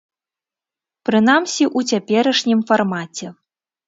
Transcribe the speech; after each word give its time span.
Прынамсі, 1.09 1.67
у 1.79 1.83
цяперашнім 1.91 2.59
фармаце. 2.71 3.27